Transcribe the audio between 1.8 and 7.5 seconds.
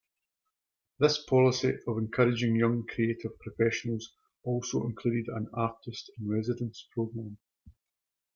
of encouraging young creative professionals also included an Artist-in-Residence program.